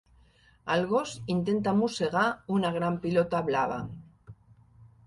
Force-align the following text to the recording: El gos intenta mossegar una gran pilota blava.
El 0.75 0.85
gos 0.91 1.11
intenta 1.35 1.75
mossegar 1.83 2.25
una 2.57 2.73
gran 2.79 2.99
pilota 3.05 3.45
blava. 3.53 3.79